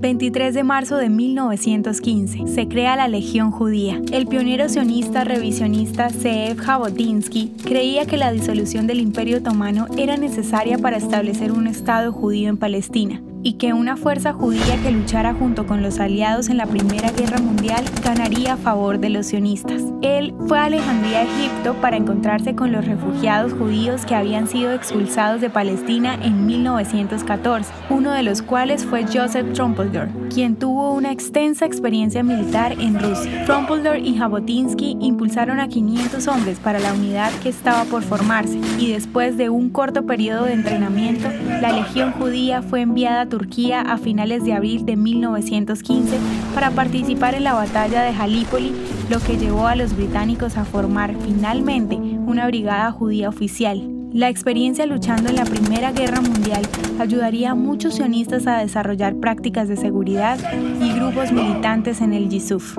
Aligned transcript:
23 0.00 0.54
de 0.54 0.64
marzo 0.64 0.96
de 0.96 1.10
1915, 1.10 2.46
se 2.46 2.68
crea 2.68 2.96
la 2.96 3.06
Legión 3.06 3.50
Judía. 3.50 4.00
El 4.12 4.26
pionero 4.26 4.68
sionista 4.68 5.24
revisionista 5.24 6.08
Zeev 6.08 6.56
Jabotinsky 6.56 7.52
creía 7.64 8.06
que 8.06 8.16
la 8.16 8.32
disolución 8.32 8.86
del 8.86 9.00
Imperio 9.00 9.38
Otomano 9.38 9.86
era 9.98 10.16
necesaria 10.16 10.78
para 10.78 10.96
establecer 10.96 11.52
un 11.52 11.66
Estado 11.66 12.12
judío 12.12 12.48
en 12.48 12.56
Palestina 12.56 13.20
y 13.42 13.54
que 13.54 13.72
una 13.72 13.96
fuerza 13.96 14.32
judía 14.32 14.80
que 14.82 14.90
luchara 14.90 15.34
junto 15.34 15.66
con 15.66 15.82
los 15.82 15.98
aliados 15.98 16.48
en 16.48 16.56
la 16.56 16.66
Primera 16.66 17.10
Guerra 17.10 17.38
Mundial 17.38 17.84
ganaría 18.04 18.54
a 18.54 18.56
favor 18.56 18.98
de 18.98 19.10
los 19.10 19.26
sionistas. 19.26 19.82
Él 20.02 20.34
fue 20.46 20.58
a 20.58 20.64
Alejandría, 20.64 21.22
Egipto, 21.22 21.74
para 21.80 21.96
encontrarse 21.96 22.54
con 22.54 22.72
los 22.72 22.84
refugiados 22.84 23.52
judíos 23.52 24.04
que 24.04 24.14
habían 24.14 24.46
sido 24.46 24.72
expulsados 24.72 25.40
de 25.40 25.50
Palestina 25.50 26.18
en 26.22 26.46
1914, 26.46 27.72
uno 27.88 28.12
de 28.12 28.22
los 28.22 28.42
cuales 28.42 28.84
fue 28.84 29.04
Joseph 29.04 29.52
Trumpeldor, 29.54 30.08
quien 30.32 30.56
tuvo 30.56 30.92
una 30.92 31.12
extensa 31.12 31.64
experiencia 31.64 32.22
militar 32.22 32.72
en 32.72 32.98
Rusia. 32.98 33.44
Trumpeldor 33.46 33.98
y 33.98 34.16
Jabotinsky 34.16 34.96
impulsaron 35.00 35.60
a 35.60 35.68
500 35.68 36.28
hombres 36.28 36.58
para 36.58 36.78
la 36.78 36.92
unidad 36.92 37.30
que 37.42 37.48
estaba 37.48 37.84
por 37.84 38.02
formarse, 38.02 38.60
y 38.78 38.92
después 38.92 39.36
de 39.36 39.48
un 39.48 39.70
corto 39.70 40.04
periodo 40.04 40.44
de 40.44 40.52
entrenamiento, 40.52 41.28
la 41.60 41.72
Legión 41.72 42.12
Judía 42.12 42.62
fue 42.62 42.82
enviada 42.82 43.29
Turquía 43.30 43.80
a 43.80 43.96
finales 43.96 44.44
de 44.44 44.52
abril 44.52 44.84
de 44.84 44.96
1915 44.96 46.18
para 46.54 46.70
participar 46.72 47.34
en 47.34 47.44
la 47.44 47.54
batalla 47.54 48.02
de 48.02 48.12
Galípoli, 48.12 48.72
lo 49.08 49.20
que 49.20 49.38
llevó 49.38 49.66
a 49.66 49.76
los 49.76 49.96
británicos 49.96 50.58
a 50.58 50.66
formar 50.66 51.14
finalmente 51.24 51.96
una 51.96 52.46
brigada 52.46 52.92
judía 52.92 53.30
oficial. 53.30 53.82
La 54.12 54.28
experiencia 54.28 54.84
luchando 54.86 55.30
en 55.30 55.36
la 55.36 55.44
Primera 55.44 55.92
Guerra 55.92 56.20
Mundial 56.20 56.62
ayudaría 56.98 57.52
a 57.52 57.54
muchos 57.54 57.94
sionistas 57.94 58.46
a 58.46 58.58
desarrollar 58.58 59.14
prácticas 59.14 59.68
de 59.68 59.76
seguridad 59.76 60.38
y 60.80 60.92
grupos 60.92 61.32
militantes 61.32 62.00
en 62.00 62.12
el 62.12 62.28
Yisuf. 62.28 62.76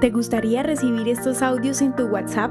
¿Te 0.00 0.10
gustaría 0.10 0.64
recibir 0.64 1.06
estos 1.06 1.42
audios 1.42 1.80
en 1.80 1.94
tu 1.94 2.06
WhatsApp? 2.06 2.50